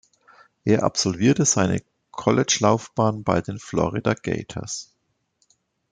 [0.63, 4.95] Er absolvierte seine Collegelaufbahn bei den Florida Gators.